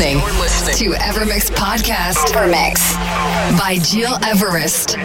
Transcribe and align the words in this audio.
Listening 0.00 0.18
to 0.18 0.90
Evermix 0.98 1.52
Podcast. 1.52 2.32
Evermix 2.32 2.94
by 3.56 3.76
Gil 3.76 4.12
Everest. 4.24 4.96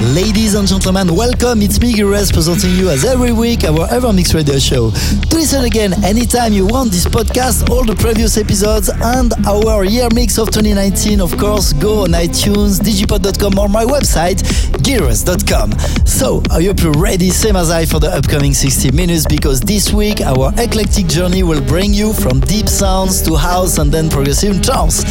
Ladies 0.00 0.54
and 0.54 0.66
gentlemen, 0.66 1.14
welcome. 1.14 1.60
It's 1.60 1.80
me, 1.80 1.92
Gires, 1.92 2.30
presenting 2.30 2.70
you 2.76 2.88
as 2.88 3.04
every 3.04 3.32
week 3.32 3.64
our 3.64 3.88
Evermix 3.88 4.32
radio 4.32 4.58
show. 4.58 4.90
To 4.92 5.36
listen 5.36 5.64
again 5.64 5.92
anytime 6.04 6.52
you 6.52 6.66
want 6.66 6.92
this 6.92 7.04
podcast, 7.04 7.68
all 7.68 7.84
the 7.84 7.96
previous 7.96 8.38
episodes, 8.38 8.88
and 8.88 9.32
our 9.46 9.84
year 9.84 10.08
mix 10.14 10.38
of 10.38 10.50
2019, 10.52 11.20
of 11.20 11.36
course, 11.36 11.72
go 11.72 12.04
on 12.04 12.10
iTunes, 12.10 12.78
digipod.com, 12.78 13.58
or 13.58 13.68
my 13.68 13.84
website, 13.84 14.40
gileverest.com. 14.88 15.78
So, 16.06 16.42
I 16.50 16.62
hope 16.62 16.80
you're 16.80 16.92
ready, 16.92 17.28
same 17.28 17.56
as 17.56 17.70
I, 17.70 17.84
for 17.84 18.00
the 18.00 18.08
upcoming 18.08 18.54
60 18.54 18.90
minutes, 18.92 19.26
because 19.26 19.60
this 19.60 19.92
week 19.92 20.22
our 20.22 20.50
eclectic 20.56 21.08
journey 21.08 21.42
will 21.42 21.60
bring 21.60 21.92
you 21.92 22.14
from 22.14 22.40
deep 22.40 22.68
sounds 22.68 23.20
to 23.22 23.36
house 23.36 23.76
and 23.76 23.92
then 23.92 24.08
progressive 24.08 24.62
trance. 24.62 25.04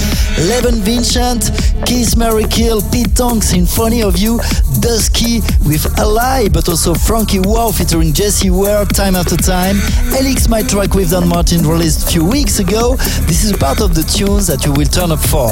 Leven 0.50 0.82
Vincent, 0.82 1.52
Kiss 1.86 2.18
Mary 2.18 2.46
Kill, 2.46 2.82
Pete 2.92 3.16
Tong, 3.16 3.40
Symphony 3.40 4.02
of 4.02 4.18
You, 4.18 4.40
Dusky 4.82 5.42
with 5.66 5.86
Ally, 6.00 6.48
but 6.50 6.68
also 6.68 6.96
Frankie 6.96 7.40
Wah 7.40 7.72
featuring 7.72 8.14
Jessie 8.14 8.50
Ware 8.50 8.86
time 8.86 9.16
after 9.16 9.38
time. 9.38 9.76
Elix, 10.18 10.50
my 10.50 10.64
track 10.64 10.96
with 10.96 11.12
Don 11.12 11.28
Martin 11.28 11.62
released 11.68 12.08
a 12.08 12.12
few 12.12 12.26
weeks 12.26 12.60
ago. 12.60 12.96
This 13.30 13.44
is 13.44 13.54
part 13.54 13.82
of 13.82 13.94
the 13.94 14.04
tunes 14.04 14.48
that 14.48 14.66
you 14.66 14.74
will 14.74 14.86
turn 14.86 15.12
up 15.12 15.20
for. 15.20 15.50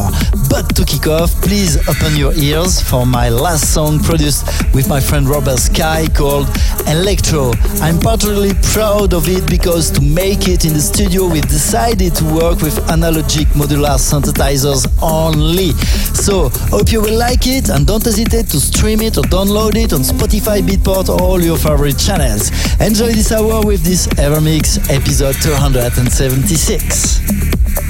But 0.50 0.76
to 0.76 0.86
kick 0.86 1.08
off, 1.08 1.30
please 1.42 1.78
open 1.88 2.16
your 2.16 2.34
ears 2.34 2.82
for 2.82 3.06
my 3.06 3.30
last 3.30 3.74
song 3.74 4.00
produced 4.16 4.48
with 4.74 4.88
my 4.88 5.02
friend 5.02 5.28
Robert 5.28 5.60
Sky 5.60 6.08
called 6.16 6.48
Electro. 6.88 7.52
I'm 7.82 8.00
particularly 8.00 8.54
proud 8.72 9.14
of 9.14 9.28
it 9.28 9.46
because 9.50 9.92
to 9.92 10.02
make 10.02 10.48
it 10.48 10.64
in 10.64 10.74
the 10.74 10.80
studio, 10.80 11.28
we 11.28 11.42
decided 11.42 12.16
to 12.16 12.24
work 12.24 12.62
with 12.62 12.78
analogic 12.88 13.48
modular 13.60 14.00
synthesizers 14.00 14.88
only. 15.04 15.72
So, 16.16 16.48
hope 16.72 16.94
you 16.94 17.02
will 17.02 17.18
like 17.18 17.46
it 17.46 17.68
and 17.68 17.86
don't 17.86 18.06
hesitate 18.06 18.48
to 18.56 18.60
stream 18.62 19.02
it 19.02 19.18
or 19.18 19.24
download 19.24 19.76
it 19.76 19.92
on 19.92 20.00
Spotify, 20.00 20.62
Beatport, 20.62 21.10
or 21.10 21.22
all 21.22 21.42
your 21.42 21.58
favorite 21.58 22.00
channels. 22.00 22.52
Enjoy 22.80 23.12
this 23.12 23.34
hour 23.34 23.66
with 23.66 23.84
this 23.84 24.08
Evermix 24.16 24.80
episode 24.90 25.36
276. 25.42 27.85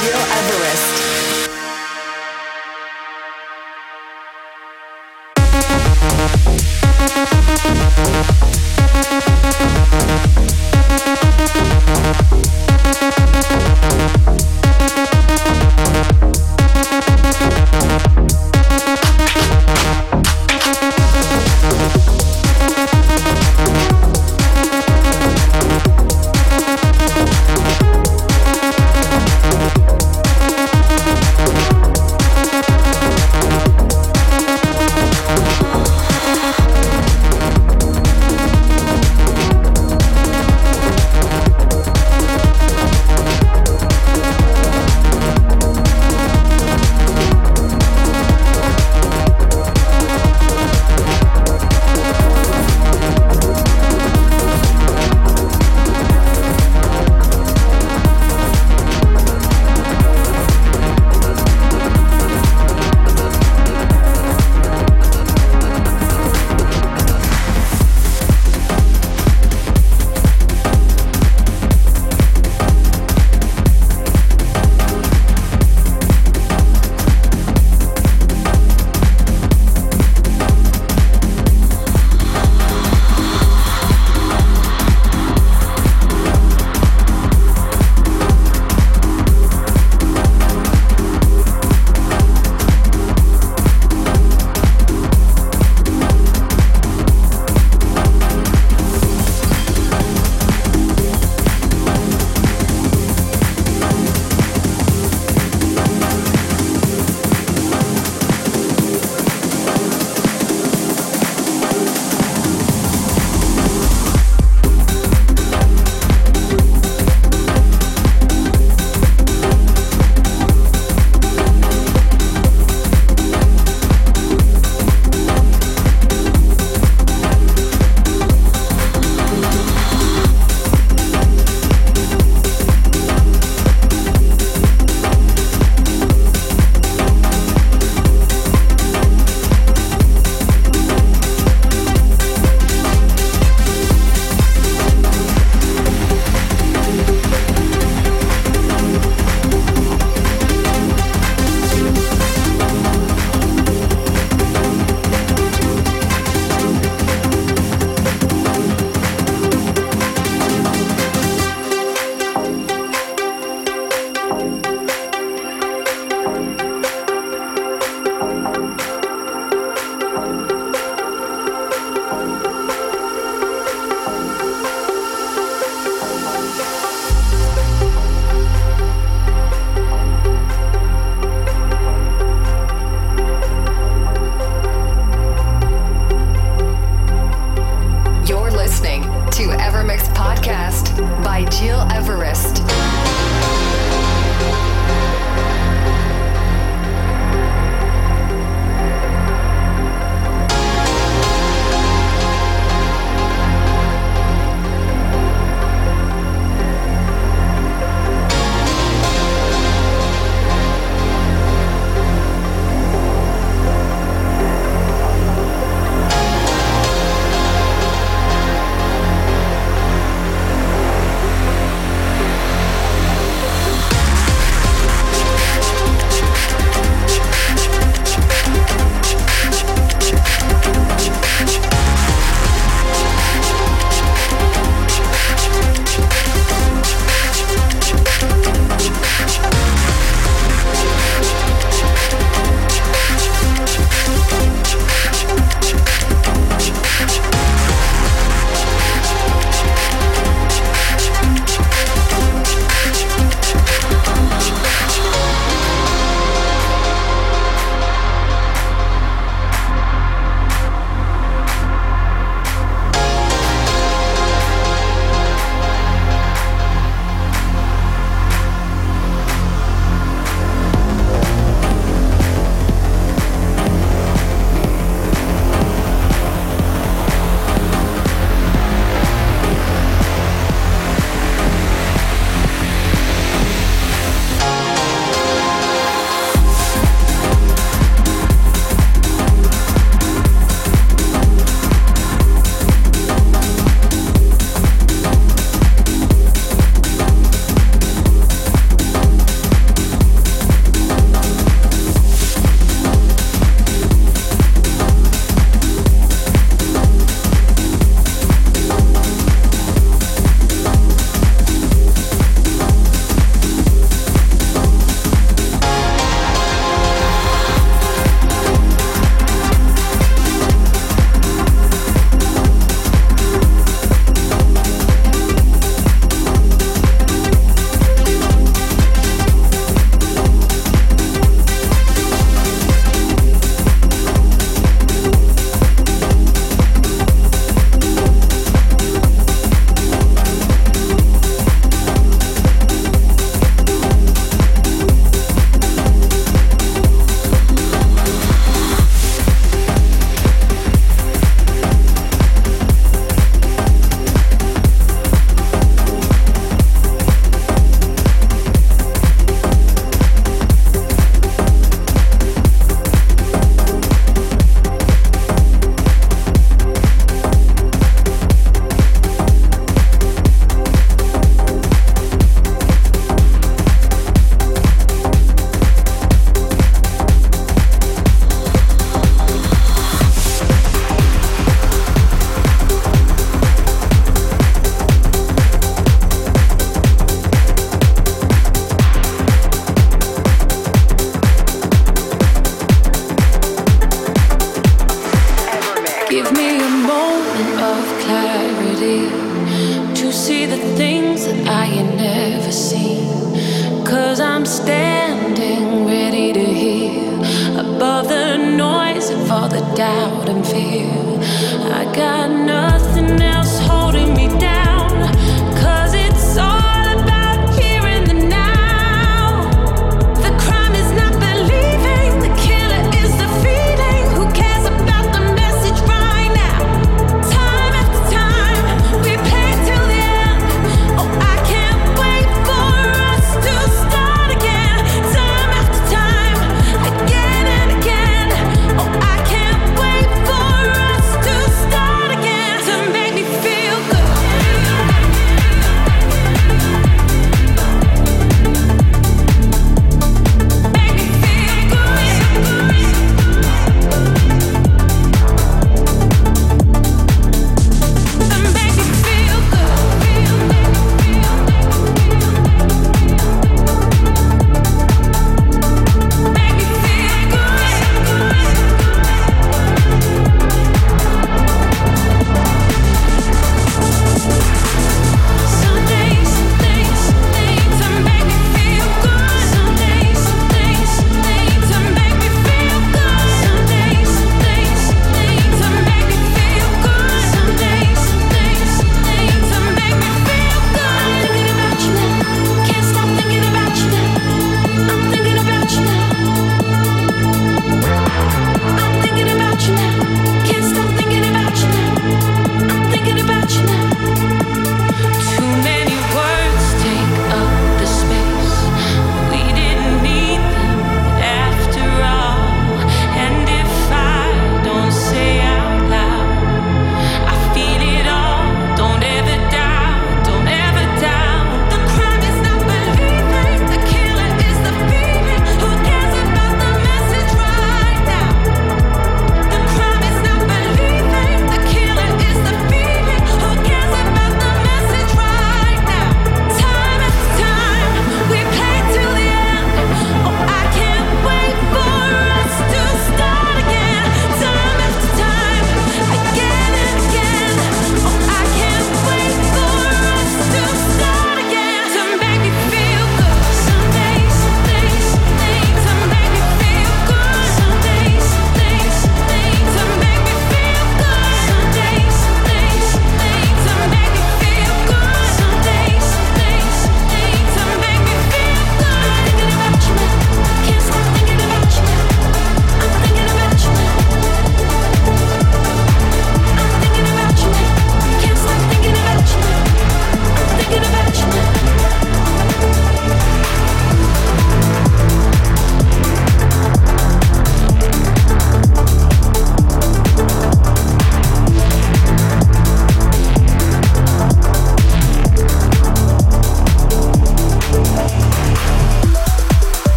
Gil 0.00 0.16
Everest. 0.16 1.31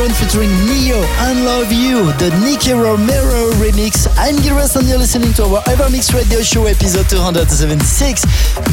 Featuring 0.00 0.48
Neo 0.64 0.96
and 1.28 1.44
Love 1.44 1.70
You, 1.70 2.06
the 2.16 2.32
Nicky 2.40 2.72
Romero 2.72 3.52
remix. 3.60 4.08
I'm 4.16 4.34
Gil 4.36 4.56
Everest 4.56 4.76
and 4.76 4.88
you're 4.88 4.96
listening 4.96 5.34
to 5.34 5.44
our 5.44 5.60
EverMix 5.64 6.14
Radio 6.14 6.40
Show 6.40 6.64
episode 6.64 7.06
276. 7.10 8.24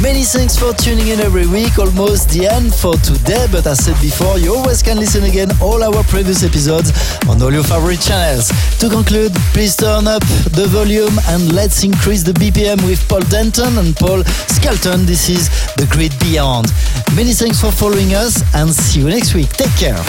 Many 0.01 0.23
thanks 0.23 0.57
for 0.57 0.71
tuning 0.71 1.09
in 1.09 1.19
every 1.19 1.45
week, 1.45 1.79
almost 1.79 2.29
the 2.29 2.47
end 2.47 2.73
for 2.73 2.95
today, 3.03 3.45
but 3.51 3.67
as 3.67 3.83
said 3.83 3.99
before, 3.99 4.39
you 4.39 4.55
always 4.55 4.81
can 4.81 4.95
listen 4.95 5.25
again 5.25 5.49
all 5.61 5.83
our 5.83 6.01
previous 6.05 6.45
episodes 6.45 6.95
on 7.27 7.41
all 7.41 7.51
your 7.51 7.63
favorite 7.63 7.99
channels. 7.99 8.47
To 8.79 8.87
conclude, 8.87 9.35
please 9.51 9.75
turn 9.75 10.07
up 10.07 10.23
the 10.55 10.67
volume 10.71 11.19
and 11.27 11.51
let's 11.51 11.83
increase 11.83 12.23
the 12.23 12.31
BPM 12.39 12.79
with 12.87 13.05
Paul 13.09 13.27
Denton 13.27 13.77
and 13.77 13.93
Paul 13.97 14.23
Skelton. 14.47 15.05
This 15.05 15.27
is 15.27 15.49
The 15.75 15.87
Great 15.91 16.17
Beyond. 16.21 16.71
Many 17.17 17.33
thanks 17.33 17.59
for 17.59 17.71
following 17.71 18.15
us 18.15 18.47
and 18.55 18.71
see 18.71 19.01
you 19.01 19.09
next 19.09 19.35
week. 19.35 19.49
Take 19.49 19.75
care. 19.75 19.99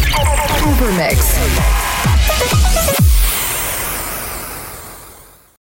Evermix. 0.61 1.80